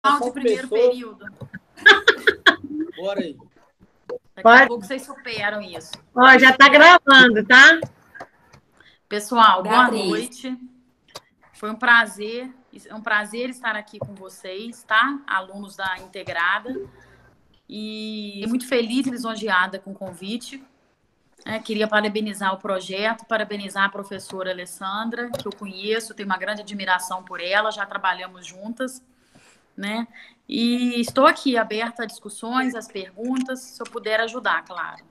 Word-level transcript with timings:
final 0.00 0.20
de 0.20 0.32
primeiro 0.32 0.68
período. 0.68 1.26
Bora 2.96 3.20
aí. 3.20 3.36
Daqui 4.34 4.42
Pode. 4.42 4.62
a 4.62 4.66
pouco 4.66 4.84
vocês 4.84 5.02
superam 5.02 5.60
isso. 5.60 5.92
Ó, 6.14 6.38
já 6.38 6.56
tá 6.56 6.68
gravando, 6.68 7.44
tá? 7.46 7.78
Pessoal, 9.08 9.62
boa 9.62 9.90
Beatriz. 9.90 10.08
noite. 10.08 10.58
Foi 11.52 11.70
um 11.70 11.76
prazer, 11.76 12.50
é 12.86 12.94
um 12.94 13.02
prazer 13.02 13.50
estar 13.50 13.76
aqui 13.76 13.98
com 13.98 14.14
vocês, 14.14 14.82
tá? 14.82 15.20
Alunos 15.26 15.76
da 15.76 15.98
Integrada. 15.98 16.74
E 17.68 18.44
muito 18.48 18.66
feliz 18.66 19.06
e 19.06 19.10
lisonjeada 19.10 19.78
com 19.78 19.92
o 19.92 19.94
convite. 19.94 20.64
É, 21.44 21.58
queria 21.58 21.88
parabenizar 21.88 22.54
o 22.54 22.58
projeto, 22.58 23.24
parabenizar 23.26 23.84
a 23.84 23.88
professora 23.88 24.50
Alessandra, 24.50 25.30
que 25.30 25.46
eu 25.46 25.52
conheço, 25.52 26.14
tenho 26.14 26.28
uma 26.28 26.36
grande 26.36 26.60
admiração 26.60 27.22
por 27.22 27.40
ela, 27.40 27.70
já 27.70 27.86
trabalhamos 27.86 28.46
juntas, 28.46 29.02
né? 29.80 30.06
E 30.48 31.00
estou 31.00 31.26
aqui 31.26 31.56
aberta 31.56 32.02
a 32.02 32.06
discussões, 32.06 32.74
às 32.74 32.86
perguntas, 32.86 33.60
se 33.60 33.82
eu 33.82 33.86
puder 33.86 34.20
ajudar, 34.20 34.64
claro. 34.64 35.02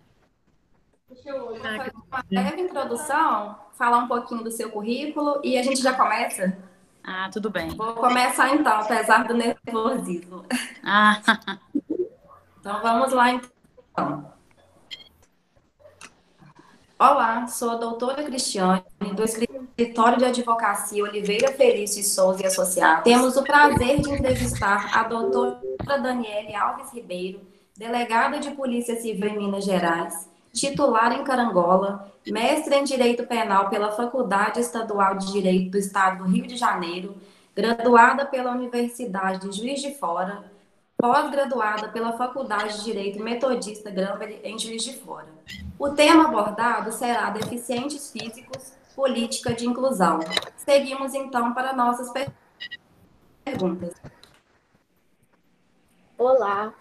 Deixa 1.09 1.29
eu 1.29 1.55
fazer 1.55 1.93
uma 1.95 2.23
breve 2.29 2.61
introdução, 2.61 3.57
falar 3.73 3.97
um 3.97 4.07
pouquinho 4.07 4.43
do 4.43 4.51
seu 4.51 4.69
currículo 4.69 5.41
e 5.43 5.57
a 5.57 5.63
gente 5.63 5.81
já 5.81 5.93
começa. 5.93 6.57
Ah, 7.03 7.29
tudo 7.31 7.49
bem. 7.49 7.69
Vou 7.69 7.95
começar 7.95 8.53
então, 8.53 8.81
apesar 8.81 9.23
do 9.23 9.33
nervosismo. 9.33 10.45
Ah, 10.83 11.19
Então 12.59 12.81
vamos 12.81 13.13
lá 13.13 13.31
então. 13.31 14.33
Olá, 17.01 17.47
sou 17.47 17.69
a 17.69 17.75
doutora 17.75 18.23
Cristiane, 18.23 18.83
do 19.15 19.23
Escritório 19.23 20.17
de 20.17 20.25
Advocacia 20.25 21.01
Oliveira 21.01 21.49
Felício 21.53 22.01
e 22.01 22.03
Souza 22.03 22.43
e 22.43 22.45
Associados. 22.45 23.05
Temos 23.05 23.37
o 23.37 23.43
prazer 23.43 24.01
de 24.01 24.11
entrevistar 24.11 24.91
a 24.93 25.03
doutora 25.03 25.61
Daniele 25.87 26.53
Alves 26.53 26.91
Ribeiro, 26.91 27.39
delegada 27.77 28.37
de 28.41 28.51
Polícia 28.51 28.99
Civil 28.99 29.29
em 29.29 29.37
Minas 29.37 29.63
Gerais, 29.63 30.29
titular 30.51 31.13
em 31.13 31.23
Carangola, 31.23 32.11
mestre 32.27 32.75
em 32.75 32.83
Direito 32.83 33.25
Penal 33.25 33.69
pela 33.69 33.93
Faculdade 33.93 34.59
Estadual 34.59 35.15
de 35.15 35.31
Direito 35.31 35.71
do 35.71 35.77
Estado 35.77 36.25
do 36.25 36.29
Rio 36.29 36.45
de 36.45 36.57
Janeiro, 36.57 37.15
graduada 37.55 38.25
pela 38.25 38.51
Universidade 38.51 39.47
de 39.47 39.55
Juiz 39.55 39.81
de 39.81 39.93
Fora, 39.95 40.51
pós-graduada 40.99 41.87
pela 41.87 42.17
Faculdade 42.17 42.79
de 42.79 42.83
Direito 42.83 43.23
Metodista 43.23 43.89
Granville 43.89 44.41
em 44.43 44.59
Juiz 44.59 44.83
de 44.83 44.97
Fora. 44.97 45.29
O 45.79 45.89
tema 45.91 46.25
abordado 46.25 46.91
será 46.91 47.29
deficientes 47.29 48.11
físicos, 48.11 48.73
política 48.93 49.53
de 49.53 49.65
inclusão. 49.65 50.19
Seguimos 50.57 51.13
então 51.13 51.53
para 51.53 51.71
nossas 51.71 52.11
per- 52.11 52.29
perguntas. 53.45 53.93
Olá, 56.17 56.73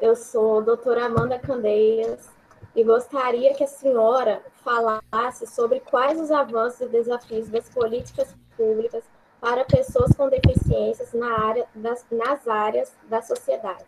eu 0.00 0.16
sou 0.16 0.60
a 0.60 0.62
doutora 0.62 1.04
Amanda 1.04 1.38
Candeias 1.38 2.30
e 2.74 2.82
gostaria 2.82 3.52
que 3.54 3.64
a 3.64 3.68
senhora 3.68 4.42
falasse 4.64 5.46
sobre 5.46 5.80
quais 5.80 6.18
os 6.18 6.30
avanços 6.30 6.80
e 6.80 6.88
desafios 6.88 7.48
das 7.48 7.68
políticas 7.68 8.34
públicas 8.56 9.04
para 9.46 9.64
pessoas 9.64 10.12
com 10.16 10.28
deficiências 10.28 11.12
na 11.12 11.38
área 11.38 11.68
das, 11.72 12.04
nas 12.10 12.48
áreas 12.48 12.92
da 13.08 13.22
sociedade. 13.22 13.84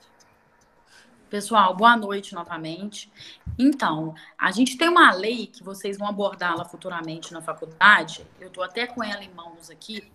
Pessoal, 1.29 1.75
boa 1.75 1.97
noite 1.97 2.33
novamente. 2.33 3.11
Então, 3.59 4.15
a 4.39 4.53
gente 4.53 4.79
tem 4.79 4.89
uma 4.89 5.13
lei 5.13 5.49
que 5.49 5.65
vocês 5.65 5.99
vão 5.99 6.07
abordá-la 6.07 6.65
futuramente 6.65 7.33
na 7.33 7.43
faculdade. 7.43 8.25
Eu 8.41 8.47
estou 8.47 8.63
até 8.63 8.87
com 8.87 9.03
ela 9.03 9.25
em 9.25 9.35
mãos 9.35 9.69
aqui, 9.69 10.09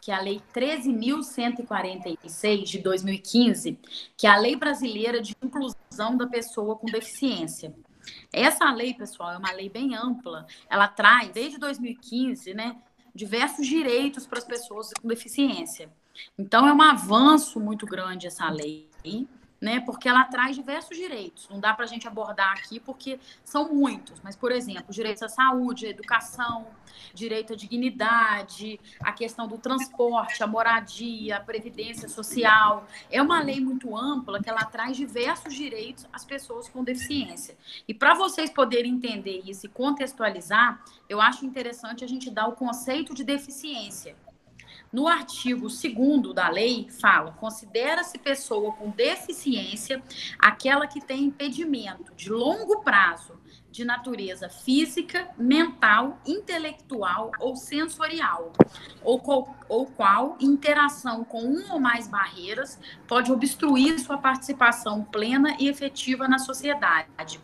que 0.00 0.10
é 0.10 0.14
a 0.14 0.22
Lei 0.22 0.40
13.146 0.54 2.64
de 2.64 2.78
2015, 2.78 3.78
que 4.16 4.26
é 4.26 4.30
a 4.30 4.38
Lei 4.38 4.56
Brasileira 4.56 5.20
de 5.20 5.36
Inclusão 5.42 6.16
da 6.16 6.26
Pessoa 6.26 6.76
com 6.76 6.86
Deficiência. 6.86 7.74
Essa 8.32 8.72
lei, 8.72 8.94
pessoal, 8.94 9.32
é 9.32 9.36
uma 9.36 9.52
lei 9.52 9.68
bem 9.68 9.94
ampla. 9.94 10.46
Ela 10.70 10.88
traz, 10.88 11.30
desde 11.30 11.58
2015, 11.58 12.54
né, 12.54 12.74
diversos 13.18 13.66
direitos 13.66 14.26
para 14.26 14.38
as 14.38 14.44
pessoas 14.44 14.90
com 15.00 15.08
deficiência. 15.08 15.90
Então, 16.38 16.68
é 16.68 16.72
um 16.72 16.80
avanço 16.80 17.58
muito 17.58 17.84
grande 17.84 18.28
essa 18.28 18.48
lei, 18.48 18.88
né? 19.60 19.80
Porque 19.80 20.08
ela 20.08 20.24
traz 20.24 20.56
diversos 20.56 20.96
direitos. 20.96 21.48
Não 21.48 21.58
dá 21.58 21.74
para 21.74 21.84
a 21.84 21.88
gente 21.88 22.06
abordar 22.06 22.52
aqui 22.52 22.78
porque 22.78 23.18
são 23.44 23.72
muitos, 23.72 24.20
mas, 24.22 24.36
por 24.36 24.52
exemplo, 24.52 24.92
direitos 24.92 25.22
à 25.22 25.28
saúde, 25.28 25.86
à 25.86 25.90
educação, 25.90 26.66
direito 27.12 27.52
à 27.52 27.56
dignidade, 27.56 28.78
a 29.00 29.12
questão 29.12 29.48
do 29.48 29.58
transporte, 29.58 30.42
a 30.42 30.46
moradia, 30.46 31.36
a 31.36 31.40
previdência 31.40 32.08
social. 32.08 32.86
É 33.10 33.20
uma 33.20 33.40
lei 33.40 33.60
muito 33.60 33.96
ampla 33.96 34.42
que 34.42 34.48
ela 34.48 34.64
traz 34.64 34.96
diversos 34.96 35.54
direitos 35.54 36.06
às 36.12 36.24
pessoas 36.24 36.68
com 36.68 36.84
deficiência. 36.84 37.56
E 37.86 37.94
para 37.94 38.14
vocês 38.14 38.50
poderem 38.50 38.92
entender 38.92 39.42
isso 39.44 39.66
e 39.66 39.68
contextualizar, 39.68 40.82
eu 41.08 41.20
acho 41.20 41.44
interessante 41.44 42.04
a 42.04 42.08
gente 42.08 42.30
dar 42.30 42.46
o 42.46 42.52
conceito 42.52 43.14
de 43.14 43.24
deficiência. 43.24 44.16
No 44.92 45.06
artigo 45.06 45.68
2 45.68 46.34
da 46.34 46.48
lei, 46.48 46.88
fala: 46.88 47.32
considera-se 47.32 48.18
pessoa 48.18 48.72
com 48.72 48.90
deficiência 48.90 50.02
aquela 50.38 50.86
que 50.86 51.00
tem 51.00 51.24
impedimento 51.24 52.12
de 52.14 52.30
longo 52.30 52.80
prazo 52.80 53.38
de 53.70 53.84
natureza 53.84 54.48
física, 54.48 55.28
mental, 55.36 56.18
intelectual 56.26 57.30
ou 57.38 57.54
sensorial, 57.54 58.52
ou 59.04 59.20
qual, 59.20 59.56
ou 59.68 59.86
qual 59.86 60.36
interação 60.40 61.22
com 61.22 61.42
uma 61.42 61.74
ou 61.74 61.80
mais 61.80 62.08
barreiras 62.08 62.78
pode 63.06 63.30
obstruir 63.30 63.98
sua 64.00 64.18
participação 64.18 65.04
plena 65.04 65.54
e 65.60 65.68
efetiva 65.68 66.26
na 66.26 66.38
sociedade. 66.38 67.40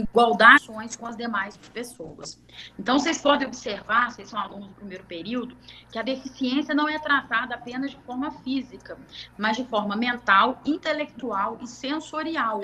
Igualdade 0.00 0.66
com 0.98 1.06
as 1.06 1.16
demais 1.16 1.56
pessoas. 1.56 2.42
Então, 2.78 2.98
vocês 2.98 3.20
podem 3.20 3.46
observar, 3.46 4.10
vocês 4.10 4.28
são 4.28 4.38
alunos 4.38 4.68
do 4.68 4.74
primeiro 4.74 5.04
período, 5.04 5.56
que 5.90 5.98
a 5.98 6.02
deficiência 6.02 6.74
não 6.74 6.88
é 6.88 6.98
tratada 6.98 7.54
apenas 7.54 7.90
de 7.90 7.96
forma 7.98 8.30
física, 8.42 8.98
mas 9.38 9.56
de 9.56 9.64
forma 9.64 9.96
mental, 9.96 10.60
intelectual 10.64 11.58
e 11.62 11.66
sensorial. 11.66 12.60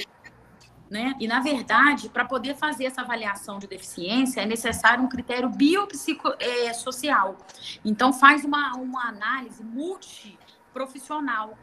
Né? 0.91 1.15
E, 1.19 1.27
na 1.27 1.41
verdade, 1.41 2.11
para 2.11 2.27
poder 2.27 2.55
fazer 2.55 2.85
essa 2.85 3.01
avaliação 3.01 3.59
de 3.59 3.67
deficiência, 3.67 4.43
é 4.43 4.47
necessário 4.47 5.03
um 5.03 5.09
critério 5.09 5.49
biopsicossocial. 5.49 7.39
Então, 7.83 8.13
faz 8.13 8.45
uma, 8.45 8.75
uma 8.77 9.09
análise 9.09 9.65
multiprofissional 9.65 11.57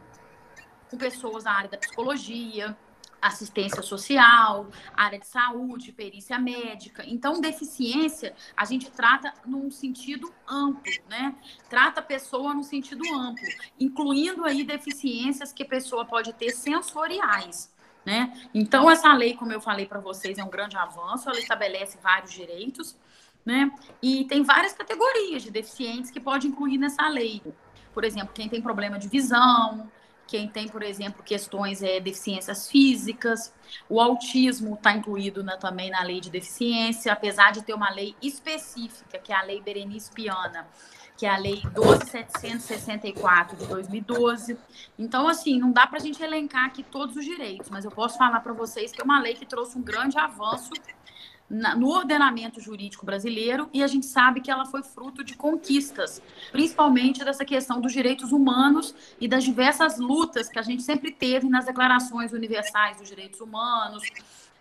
com 0.90 0.98
pessoas 0.98 1.44
da 1.44 1.52
área 1.52 1.70
da 1.70 1.78
psicologia, 1.78 2.76
assistência 3.22 3.82
social, 3.82 4.68
área 4.94 5.20
de 5.20 5.28
saúde, 5.28 5.92
perícia 5.92 6.40
médica. 6.40 7.04
Então, 7.06 7.42
deficiência 7.42 8.36
a 8.56 8.66
gente 8.66 8.90
trata 8.90 9.34
num 9.46 9.70
sentido 9.70 10.32
amplo, 10.48 10.92
né? 11.10 11.36
Trata 11.70 12.00
a 12.00 12.04
pessoa 12.04 12.54
num 12.54 12.64
sentido 12.64 13.04
amplo, 13.14 13.48
incluindo 13.80 14.46
aí 14.46 14.64
deficiências 14.64 15.52
que 15.52 15.64
a 15.64 15.68
pessoa 15.68 16.06
pode 16.06 16.34
ter 16.34 16.52
sensoriais. 16.52 17.74
Né? 18.06 18.34
Então, 18.54 18.90
essa 18.90 19.14
lei, 19.14 19.36
como 19.36 19.52
eu 19.52 19.60
falei 19.60 19.86
para 19.86 20.00
vocês, 20.00 20.38
é 20.38 20.44
um 20.44 20.50
grande 20.50 20.76
avanço, 20.78 21.30
ela 21.30 21.38
estabelece 21.38 21.98
vários 22.02 22.32
direitos, 22.32 22.98
né? 23.46 23.72
E 24.02 24.26
tem 24.26 24.42
várias 24.42 24.74
categorias 24.74 25.44
de 25.44 25.52
deficientes 25.52 26.10
que 26.10 26.20
pode 26.20 26.48
incluir 26.48 26.78
nessa 26.78 27.08
lei. 27.10 27.42
Por 27.94 28.04
exemplo, 28.04 28.34
quem 28.34 28.48
tem 28.48 28.62
problema 28.62 28.98
de 28.98 29.08
visão, 29.08 29.92
quem 30.30 30.48
tem, 30.48 30.68
por 30.68 30.84
exemplo, 30.84 31.24
questões, 31.24 31.82
é, 31.82 32.00
deficiências 32.00 32.70
físicas. 32.70 33.52
O 33.90 34.00
autismo 34.00 34.76
está 34.76 34.94
incluído 34.94 35.44
na, 35.44 35.58
também 35.58 35.90
na 35.90 36.04
lei 36.04 36.22
de 36.22 36.30
deficiência, 36.30 37.12
apesar 37.12 37.52
de 37.52 37.64
ter 37.64 37.74
uma 37.74 37.90
lei 37.90 38.16
específica, 38.22 39.18
que 39.18 39.34
é 39.34 39.36
a 39.36 39.42
Lei 39.42 39.60
Berenice 39.60 40.12
Piana, 40.12 40.68
que 41.18 41.26
é 41.26 41.30
a 41.30 41.38
Lei 41.38 41.64
12.764 41.74 43.56
de 43.58 43.66
2012. 43.66 44.56
Então, 45.00 45.28
assim, 45.28 45.60
não 45.60 45.72
dá 45.72 45.88
para 45.88 45.98
a 45.98 46.02
gente 46.02 46.22
elencar 46.22 46.66
aqui 46.66 46.84
todos 46.84 47.16
os 47.16 47.26
direitos, 47.26 47.72
mas 47.72 47.84
eu 47.84 47.92
posso 47.92 48.16
falar 48.16 48.40
para 48.42 48.54
vocês 48.54 48.92
que 48.92 49.02
é 49.02 49.04
uma 49.04 49.20
lei 49.20 49.34
que 49.34 49.48
trouxe 49.48 49.80
um 49.80 49.82
grande 49.82 50.20
avanço 50.20 50.70
na, 51.50 51.76
no 51.76 51.90
ordenamento 51.90 52.62
jurídico 52.62 53.06
brasileiro 53.06 53.70
e 53.74 53.82
a 53.82 53.88
gente 53.88 54.06
sabe 54.06 54.42
que 54.42 54.52
ela 54.52 54.66
foi 54.66 54.84
fruto 54.84 55.24
de 55.24 55.36
conquistas, 55.36 56.22
principalmente 56.52 57.24
dessa 57.26 57.44
questão 57.44 57.82
dos 57.82 57.92
direitos 57.92 58.32
humanos 58.32 58.94
e 59.20 59.28
das 59.28 59.44
diversas 59.44 59.98
lutas 59.98 60.48
que 60.48 60.60
a 60.60 60.62
gente 60.62 60.84
sempre 60.84 61.12
teve 61.12 61.50
nas 61.50 61.66
declarações 61.66 62.34
universais 62.34 62.98
dos 62.98 63.08
direitos 63.08 63.42
humanos 63.42 64.04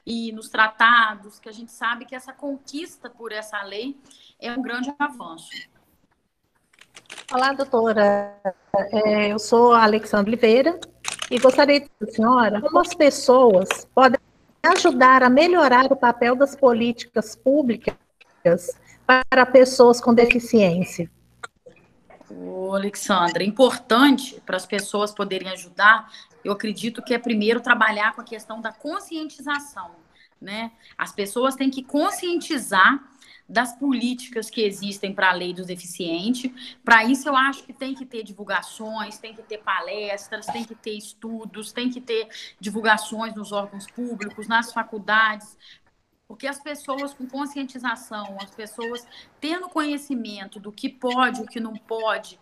e 0.07 0.33
nos 0.33 0.49
tratados, 0.49 1.39
que 1.39 1.49
a 1.49 1.53
gente 1.53 1.71
sabe 1.71 2.07
que 2.07 2.15
essa 2.15 2.33
conquista 2.33 3.11
por 3.11 3.31
essa 3.31 3.63
lei 3.63 3.95
é 4.41 4.51
um 4.51 4.63
grande 4.63 4.93
avanço. 4.99 5.51
Olá, 7.31 7.53
doutora. 7.53 8.41
É, 8.95 9.31
eu 9.31 9.39
sou 9.39 9.75
a 9.75 9.83
Alexandra 9.83 10.31
Oliveira 10.31 10.81
e 11.31 11.39
gostaria 11.39 11.81
de 11.81 12.13
senhora, 12.13 12.61
como 12.63 12.79
as 12.79 12.95
pessoas 12.95 13.69
podem 13.95 14.19
ajudar 14.63 15.23
a 15.23 15.31
melhorar 15.31 15.91
o 15.93 15.97
papel 15.97 16.35
das 16.35 16.55
políticas 16.55 17.37
públicas 17.37 17.97
para 19.07 19.47
pessoas 19.47 20.01
com 20.01 20.13
deficiência? 20.13 21.11
Ô, 22.31 22.75
Alexandra, 22.75 23.43
importante 23.43 24.41
para 24.45 24.57
as 24.57 24.67
pessoas 24.67 25.13
poderem 25.13 25.49
ajudar, 25.51 26.11
eu 26.45 26.53
acredito 26.53 27.03
que 27.03 27.15
é 27.15 27.19
primeiro 27.19 27.61
trabalhar 27.61 28.15
com 28.15 28.21
a 28.21 28.25
questão 28.25 28.61
da 28.61 28.73
conscientização, 28.73 29.93
né? 30.41 30.73
As 30.97 31.13
pessoas 31.13 31.55
têm 31.55 31.71
que 31.71 31.83
conscientizar 31.83 33.03
das 33.49 33.75
políticas 33.75 34.51
que 34.51 34.61
existem 34.61 35.15
para 35.15 35.31
a 35.31 35.33
lei 35.33 35.55
dos 35.55 35.67
deficientes. 35.67 36.51
Para 36.85 37.05
isso, 37.05 37.29
eu 37.29 37.37
acho 37.37 37.63
que 37.63 37.73
tem 37.73 37.95
que 37.95 38.05
ter 38.05 38.23
divulgações, 38.23 39.19
tem 39.19 39.35
que 39.35 39.43
ter 39.43 39.59
palestras, 39.59 40.47
tem 40.47 40.65
que 40.65 40.75
ter 40.75 40.93
estudos, 40.93 41.73
tem 41.73 41.89
que 41.89 42.01
ter 42.01 42.29
divulgações 42.61 43.35
nos 43.35 43.51
órgãos 43.51 43.87
públicos, 43.87 44.47
nas 44.47 44.73
faculdades, 44.73 45.57
porque 46.27 46.47
as 46.47 46.61
pessoas 46.61 47.15
com 47.15 47.27
conscientização, 47.27 48.37
as 48.43 48.51
pessoas 48.51 49.07
tendo 49.41 49.69
conhecimento 49.71 50.61
do 50.61 50.71
que 50.71 50.91
pode, 50.91 51.41
o 51.41 51.47
que 51.47 51.59
não 51.59 51.75
pode, 51.75 52.39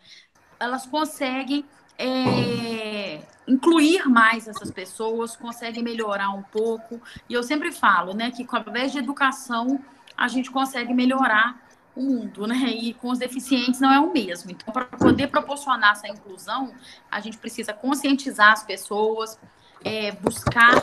elas 0.58 0.86
conseguem 0.86 1.64
é, 1.96 3.22
incluir 3.46 4.08
mais 4.08 4.48
essas 4.48 4.72
pessoas, 4.72 5.36
conseguem 5.36 5.84
melhorar 5.84 6.30
um 6.30 6.42
pouco. 6.42 7.00
E 7.28 7.34
eu 7.34 7.44
sempre 7.44 7.70
falo, 7.70 8.12
né, 8.12 8.32
que 8.32 8.42
através 8.42 8.90
de 8.90 8.98
educação 8.98 9.80
a 10.16 10.28
gente 10.28 10.50
consegue 10.50 10.94
melhorar 10.94 11.66
o 11.94 12.02
mundo, 12.02 12.46
né? 12.46 12.56
E 12.56 12.94
com 12.94 13.08
os 13.10 13.18
deficientes 13.18 13.80
não 13.80 13.92
é 13.92 13.98
o 13.98 14.12
mesmo. 14.12 14.50
Então, 14.50 14.72
para 14.72 14.84
poder 14.84 15.28
proporcionar 15.28 15.92
essa 15.92 16.08
inclusão, 16.08 16.72
a 17.10 17.20
gente 17.20 17.38
precisa 17.38 17.72
conscientizar 17.72 18.52
as 18.52 18.62
pessoas, 18.64 19.38
é, 19.84 20.12
buscar 20.12 20.74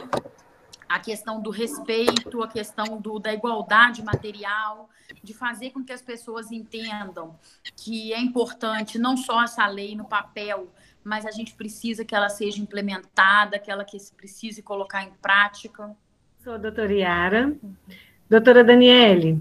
a 0.89 0.99
questão 0.99 1.41
do 1.41 1.49
respeito, 1.49 2.43
a 2.43 2.47
questão 2.47 2.99
do, 2.99 3.19
da 3.19 3.33
igualdade 3.33 4.03
material, 4.03 4.89
de 5.23 5.33
fazer 5.33 5.71
com 5.71 5.83
que 5.83 5.93
as 5.93 6.01
pessoas 6.01 6.51
entendam 6.51 7.35
que 7.75 8.13
é 8.13 8.19
importante 8.19 8.99
não 8.99 9.17
só 9.17 9.43
essa 9.43 9.65
lei 9.67 9.95
no 9.95 10.05
papel, 10.05 10.71
mas 11.03 11.25
a 11.25 11.31
gente 11.31 11.53
precisa 11.53 12.05
que 12.05 12.15
ela 12.15 12.29
seja 12.29 12.61
implementada, 12.61 13.59
que 13.59 13.71
ela 13.71 13.83
que 13.83 13.99
se 13.99 14.13
precise 14.13 14.61
colocar 14.61 15.03
em 15.03 15.11
prática. 15.21 15.95
Sou 16.43 16.53
a 16.53 16.57
doutora 16.57 16.93
Yara. 16.93 17.55
Doutora 18.29 18.63
Daniele, 18.63 19.39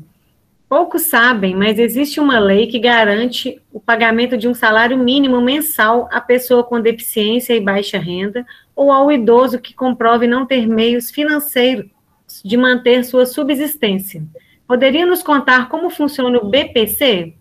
poucos 0.69 1.03
sabem, 1.03 1.55
mas 1.55 1.79
existe 1.79 2.19
uma 2.19 2.39
lei 2.39 2.67
que 2.67 2.79
garante 2.79 3.61
o 3.73 3.81
pagamento 3.81 4.37
de 4.37 4.49
um 4.49 4.55
salário 4.55 4.99
mínimo 4.99 5.41
mensal 5.41 6.09
à 6.11 6.21
pessoa 6.21 6.65
com 6.65 6.81
deficiência 6.81 7.55
e 7.55 7.61
baixa 7.61 7.99
renda 7.99 8.47
ou 8.75 8.91
ao 8.91 9.11
idoso 9.11 9.61
que 9.61 9.75
comprove 9.75 10.27
não 10.27 10.47
ter 10.47 10.67
meios 10.67 11.11
financeiros 11.11 11.91
de 12.45 12.57
manter 12.57 13.05
sua 13.05 13.27
subsistência. 13.27 14.23
Poderia 14.67 15.05
nos 15.05 15.23
contar 15.23 15.69
como 15.69 15.91
funciona 15.91 16.39
o 16.39 16.49
BPC? 16.49 17.35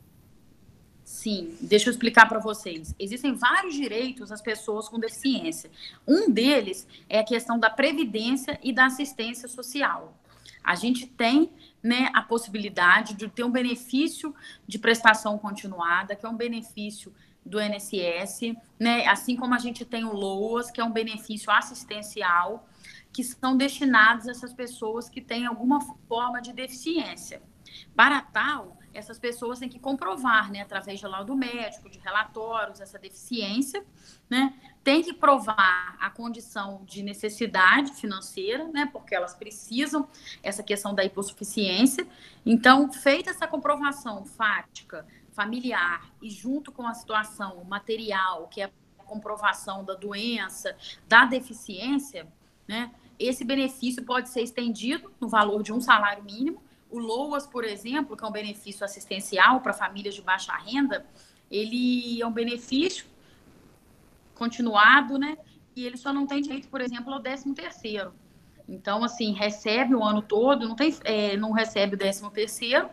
Sim, 1.04 1.56
deixa 1.62 1.90
eu 1.90 1.92
explicar 1.92 2.28
para 2.28 2.40
vocês. 2.40 2.96
Existem 3.00 3.34
vários 3.34 3.76
direitos 3.76 4.32
às 4.32 4.42
pessoas 4.42 4.90
com 4.90 5.00
deficiência. 5.00 5.70
Um 6.08 6.30
deles 6.30 6.88
é 7.08 7.20
a 7.20 7.24
questão 7.24 7.60
da 7.60 7.70
previdência 7.70 8.60
e 8.64 8.74
da 8.74 8.86
assistência 8.86 9.48
social. 9.48 10.18
A 10.64 10.76
gente 10.76 11.08
tem 11.08 11.52
né, 11.82 12.10
a 12.14 12.22
possibilidade 12.22 13.16
de 13.16 13.28
ter 13.28 13.44
um 13.44 13.52
benefício 13.52 14.34
de 14.68 14.78
prestação 14.78 15.38
continuada, 15.38 16.16
que 16.16 16.26
é 16.26 16.30
um 16.30 16.38
benefício 16.38 17.14
do 17.46 17.60
INSS, 17.60 18.56
né, 18.80 19.08
assim 19.08 19.36
como 19.36 19.56
a 19.56 19.58
gente 19.58 19.84
tem 19.84 20.06
o 20.06 20.14
LOAS, 20.14 20.70
que 20.70 20.80
é 20.80 20.84
um 20.84 20.92
benefício 20.92 21.52
assistencial, 21.52 22.68
que 23.12 23.24
são 23.24 23.58
destinados 23.58 24.28
a 24.28 24.32
essas 24.32 24.54
pessoas 24.54 25.10
que 25.10 25.22
têm 25.22 25.46
alguma 25.46 25.80
forma 26.08 26.42
de 26.42 26.54
deficiência. 26.54 27.42
Para 27.96 28.22
tal, 28.22 28.78
essas 28.94 29.18
pessoas 29.18 29.60
têm 29.60 29.70
que 29.70 29.80
comprovar, 29.80 30.52
né, 30.52 30.62
através 30.62 31.00
de 31.00 31.08
laudo 31.08 31.36
médico, 31.36 31.90
de 31.90 32.00
relatórios, 32.00 32.82
essa 32.82 33.00
deficiência, 33.00 33.86
né, 34.30 34.54
tem 34.84 35.02
que 35.02 35.14
provar 35.14 35.96
a 36.00 36.10
condição 36.10 36.84
de 36.86 37.04
necessidade 37.04 37.94
financeira, 37.94 38.68
né, 38.68 38.90
porque 38.92 39.16
elas 39.16 39.34
precisam, 39.34 40.08
essa 40.44 40.64
questão 40.64 40.94
da 40.94 41.04
hipossuficiência. 41.04 42.08
Então, 42.46 42.92
feita 42.92 43.30
essa 43.30 43.48
comprovação 43.48 44.26
fática, 44.26 45.06
familiar, 45.32 46.12
e 46.22 46.30
junto 46.30 46.72
com 46.72 46.86
a 46.86 46.94
situação 46.94 47.64
material, 47.64 48.48
que 48.48 48.62
é 48.62 48.66
a 49.00 49.04
comprovação 49.04 49.86
da 49.86 49.94
doença, 49.94 50.76
da 51.08 51.26
deficiência, 51.26 52.28
né, 52.68 52.92
esse 53.18 53.44
benefício 53.46 54.04
pode 54.04 54.30
ser 54.30 54.42
estendido 54.42 55.14
no 55.20 55.30
valor 55.30 55.62
de 55.62 55.72
um 55.72 55.80
salário 55.80 56.24
mínimo, 56.24 56.64
o 56.92 57.00
LOAS, 57.00 57.48
por 57.48 57.64
exemplo, 57.64 58.18
que 58.18 58.24
é 58.24 58.28
um 58.28 58.32
benefício 58.32 58.84
assistencial 58.84 59.62
para 59.62 59.74
famílias 59.74 60.14
de 60.14 60.22
baixa 60.22 60.54
renda, 60.54 61.06
ele 61.50 62.22
é 62.22 62.28
um 62.28 62.32
benefício 62.32 63.06
continuado, 64.36 65.18
né? 65.18 65.38
E 65.76 65.86
ele 65.86 65.98
só 65.98 66.12
não 66.12 66.28
tem 66.28 66.42
direito, 66.42 66.68
por 66.68 66.82
exemplo, 66.82 67.14
ao 67.14 67.22
13 67.22 67.54
terceiro. 67.54 68.14
Então, 68.68 69.04
assim, 69.04 69.34
recebe 69.34 69.96
o 69.96 70.04
ano 70.04 70.22
todo, 70.22 70.68
não, 70.68 70.76
tem, 70.76 70.96
é, 71.04 71.38
não 71.38 71.52
recebe 71.52 71.96
o 71.96 71.98
13 71.98 72.30
terceiro, 72.32 72.90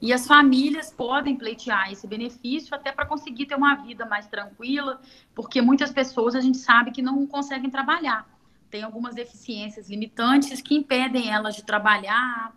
e 0.00 0.12
as 0.12 0.26
famílias 0.26 0.92
podem 0.92 1.36
pleitear 1.36 1.92
esse 1.92 2.06
benefício 2.06 2.74
até 2.74 2.92
para 2.92 3.04
conseguir 3.04 3.46
ter 3.46 3.56
uma 3.56 3.74
vida 3.76 4.06
mais 4.06 4.28
tranquila, 4.28 5.00
porque 5.34 5.60
muitas 5.60 5.90
pessoas 5.90 6.36
a 6.36 6.40
gente 6.40 6.58
sabe 6.58 6.92
que 6.92 7.02
não 7.02 7.26
conseguem 7.26 7.68
trabalhar. 7.68 8.28
Tem 8.70 8.82
algumas 8.82 9.14
deficiências 9.14 9.88
limitantes 9.88 10.60
que 10.60 10.74
impedem 10.74 11.32
elas 11.32 11.56
de 11.56 11.64
trabalhar, 11.64 12.54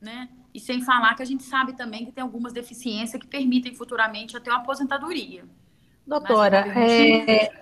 né? 0.00 0.28
E 0.52 0.58
sem 0.58 0.82
falar 0.82 1.14
que 1.14 1.22
a 1.22 1.26
gente 1.26 1.42
sabe 1.42 1.74
também 1.74 2.04
que 2.04 2.12
tem 2.12 2.22
algumas 2.22 2.52
deficiências 2.52 3.20
que 3.20 3.28
permitem 3.28 3.74
futuramente 3.74 4.36
até 4.36 4.50
uma 4.50 4.60
apoentadoria. 4.60 5.44
Doutora, 6.06 6.66
é... 6.76 7.52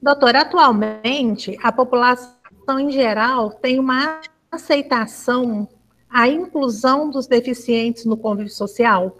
doutora, 0.00 0.40
atualmente 0.40 1.56
a 1.62 1.70
população 1.70 2.80
em 2.80 2.90
geral 2.90 3.50
tem 3.50 3.78
uma 3.78 4.20
aceitação 4.50 5.68
à 6.10 6.28
inclusão 6.28 7.10
dos 7.10 7.26
deficientes 7.26 8.04
no 8.04 8.16
convívio 8.16 8.52
social? 8.52 9.16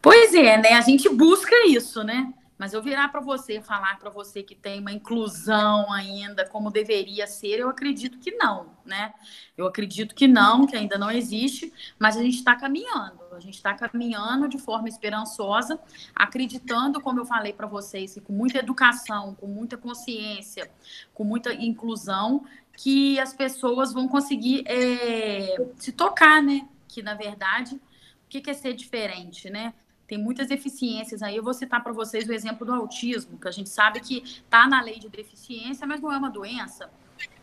Pois 0.00 0.34
é, 0.34 0.58
né? 0.58 0.72
A 0.72 0.80
gente 0.80 1.08
busca 1.08 1.54
isso, 1.68 2.02
né? 2.02 2.34
Mas 2.62 2.72
eu 2.72 2.80
virar 2.80 3.08
para 3.08 3.20
você, 3.20 3.60
falar 3.60 3.98
para 3.98 4.08
você 4.08 4.40
que 4.40 4.54
tem 4.54 4.78
uma 4.78 4.92
inclusão 4.92 5.92
ainda 5.92 6.48
como 6.48 6.70
deveria 6.70 7.26
ser, 7.26 7.58
eu 7.58 7.68
acredito 7.68 8.20
que 8.20 8.30
não, 8.36 8.68
né? 8.84 9.12
Eu 9.56 9.66
acredito 9.66 10.14
que 10.14 10.28
não, 10.28 10.64
que 10.64 10.76
ainda 10.76 10.96
não 10.96 11.10
existe, 11.10 11.72
mas 11.98 12.16
a 12.16 12.22
gente 12.22 12.36
está 12.36 12.54
caminhando. 12.54 13.18
A 13.32 13.40
gente 13.40 13.56
está 13.56 13.74
caminhando 13.74 14.48
de 14.48 14.58
forma 14.58 14.88
esperançosa, 14.88 15.76
acreditando, 16.14 17.00
como 17.00 17.18
eu 17.18 17.24
falei 17.24 17.52
para 17.52 17.66
vocês, 17.66 18.16
com 18.22 18.32
muita 18.32 18.58
educação, 18.58 19.34
com 19.34 19.48
muita 19.48 19.76
consciência, 19.76 20.70
com 21.12 21.24
muita 21.24 21.52
inclusão, 21.52 22.44
que 22.76 23.18
as 23.18 23.34
pessoas 23.34 23.92
vão 23.92 24.06
conseguir 24.06 24.62
é, 24.68 25.56
se 25.74 25.90
tocar, 25.90 26.40
né? 26.40 26.68
Que 26.86 27.02
na 27.02 27.14
verdade, 27.14 27.74
o 27.74 28.28
que 28.28 28.48
é 28.48 28.54
ser 28.54 28.74
diferente, 28.74 29.50
né? 29.50 29.74
Tem 30.06 30.18
muitas 30.18 30.48
deficiências 30.48 31.22
aí. 31.22 31.36
Eu 31.36 31.42
vou 31.42 31.54
citar 31.54 31.82
para 31.82 31.92
vocês 31.92 32.28
o 32.28 32.32
exemplo 32.32 32.66
do 32.66 32.72
autismo, 32.72 33.38
que 33.38 33.48
a 33.48 33.50
gente 33.52 33.68
sabe 33.68 34.00
que 34.00 34.22
está 34.22 34.66
na 34.66 34.82
lei 34.82 34.98
de 34.98 35.08
deficiência, 35.08 35.86
mas 35.86 36.00
não 36.00 36.12
é 36.12 36.16
uma 36.16 36.30
doença 36.30 36.90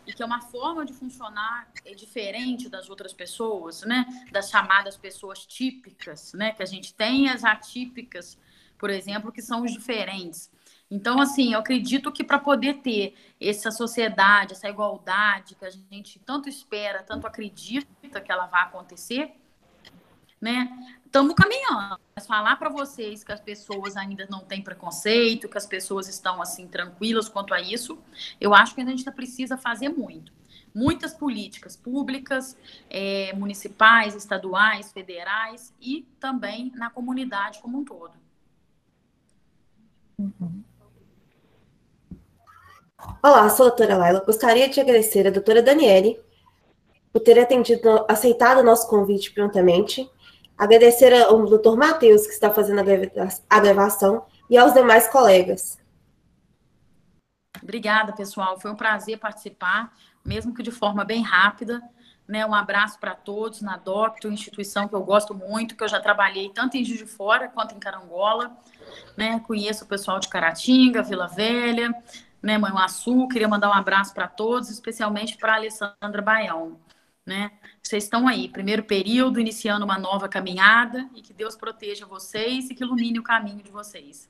e 0.09 0.13
que 0.13 0.23
é 0.23 0.25
uma 0.25 0.41
forma 0.41 0.83
de 0.83 0.91
funcionar 0.91 1.71
é 1.85 1.93
diferente 1.93 2.67
das 2.67 2.89
outras 2.89 3.13
pessoas, 3.13 3.83
né? 3.83 4.05
Das 4.31 4.49
chamadas 4.49 4.97
pessoas 4.97 5.45
típicas, 5.45 6.33
né? 6.33 6.51
Que 6.51 6.63
a 6.63 6.65
gente 6.65 6.93
tem 6.95 7.29
as 7.29 7.43
atípicas, 7.43 8.35
por 8.77 8.89
exemplo, 8.89 9.31
que 9.31 9.41
são 9.41 9.63
os 9.63 9.71
diferentes. 9.71 10.51
Então, 10.89 11.21
assim, 11.21 11.53
eu 11.53 11.59
acredito 11.59 12.11
que 12.11 12.23
para 12.23 12.39
poder 12.39 12.79
ter 12.81 13.13
essa 13.39 13.69
sociedade, 13.69 14.53
essa 14.53 14.67
igualdade 14.67 15.53
que 15.53 15.63
a 15.63 15.69
gente 15.69 16.17
tanto 16.19 16.49
espera, 16.49 17.03
tanto 17.03 17.27
acredita 17.27 18.19
que 18.19 18.31
ela 18.31 18.47
vai 18.47 18.63
acontecer, 18.63 19.31
né? 20.41 20.69
estamos 21.09 21.33
caminhando. 21.33 21.99
Mas 22.15 22.25
falar 22.25 22.55
para 22.55 22.69
vocês 22.69 23.23
que 23.23 23.31
as 23.31 23.39
pessoas 23.39 23.97
ainda 23.97 24.27
não 24.29 24.41
têm 24.41 24.61
preconceito, 24.61 25.49
que 25.49 25.57
as 25.57 25.65
pessoas 25.65 26.07
estão 26.07 26.41
assim 26.41 26.67
tranquilas 26.67 27.27
quanto 27.27 27.53
a 27.53 27.59
isso, 27.59 27.99
eu 28.39 28.53
acho 28.53 28.73
que 28.73 28.81
a 28.81 28.85
gente 28.85 29.03
precisa 29.11 29.57
fazer 29.57 29.89
muito. 29.89 30.31
Muitas 30.73 31.13
políticas 31.13 31.75
públicas, 31.75 32.55
é, 32.89 33.33
municipais, 33.33 34.15
estaduais, 34.15 34.91
federais 34.91 35.73
e 35.81 36.07
também 36.19 36.71
na 36.75 36.91
comunidade 36.91 37.59
como 37.59 37.79
um 37.79 37.83
todo. 37.83 38.13
Olá, 43.23 43.49
sou 43.49 43.65
a 43.65 43.69
doutora 43.69 43.97
Laila. 43.97 44.23
Gostaria 44.23 44.69
de 44.69 44.79
agradecer 44.79 45.25
a 45.25 45.31
doutora 45.31 45.63
Daniele 45.63 46.19
por 47.11 47.21
ter 47.21 47.39
atendido, 47.39 48.05
aceitado 48.07 48.59
o 48.59 48.63
nosso 48.63 48.87
convite 48.87 49.31
prontamente 49.31 50.07
Agradecer 50.59 51.13
ao 51.13 51.45
Dr. 51.45 51.77
Matheus, 51.77 52.27
que 52.27 52.33
está 52.33 52.51
fazendo 52.51 52.81
a 53.49 53.59
gravação, 53.61 54.25
e 54.49 54.57
aos 54.57 54.73
demais 54.73 55.07
colegas. 55.07 55.79
Obrigada, 57.63 58.11
pessoal. 58.11 58.59
Foi 58.59 58.69
um 58.69 58.75
prazer 58.75 59.17
participar, 59.19 59.95
mesmo 60.23 60.53
que 60.53 60.61
de 60.61 60.69
forma 60.69 61.05
bem 61.05 61.21
rápida. 61.21 61.81
Né, 62.27 62.45
um 62.45 62.53
abraço 62.53 62.99
para 62.99 63.15
todos 63.15 63.61
na 63.61 63.75
Docto, 63.77 64.27
instituição 64.27 64.87
que 64.87 64.93
eu 64.93 65.01
gosto 65.01 65.33
muito, 65.33 65.75
que 65.75 65.83
eu 65.83 65.87
já 65.87 65.99
trabalhei 65.99 66.49
tanto 66.49 66.77
em 66.77 66.83
Juiz 66.83 66.99
de 66.99 67.05
Fora 67.05 67.47
quanto 67.47 67.73
em 67.73 67.79
Carangola. 67.79 68.55
Né, 69.15 69.39
conheço 69.47 69.85
o 69.85 69.87
pessoal 69.87 70.19
de 70.19 70.27
Caratinga, 70.27 71.01
Vila 71.01 71.27
Velha, 71.27 71.91
né, 72.43 72.57
Manhuaçu. 72.57 73.29
Queria 73.29 73.47
mandar 73.47 73.69
um 73.69 73.73
abraço 73.73 74.13
para 74.13 74.27
todos, 74.27 74.69
especialmente 74.69 75.37
para 75.37 75.53
a 75.53 75.55
Alessandra 75.55 76.21
Baião. 76.21 76.77
Né? 77.25 77.51
Vocês 77.81 78.05
estão 78.05 78.27
aí, 78.27 78.49
primeiro 78.49 78.83
período, 78.83 79.39
iniciando 79.39 79.85
uma 79.85 79.99
nova 79.99 80.27
caminhada 80.27 81.09
e 81.15 81.21
que 81.21 81.33
Deus 81.33 81.55
proteja 81.55 82.05
vocês 82.05 82.69
e 82.69 82.75
que 82.75 82.83
ilumine 82.83 83.19
o 83.19 83.23
caminho 83.23 83.61
de 83.61 83.69
vocês. 83.69 84.27